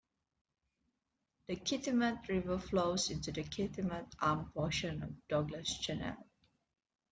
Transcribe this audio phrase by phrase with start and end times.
[1.47, 6.17] The Kitimat River flows into the Kitimat Arm portion of Douglas Channel.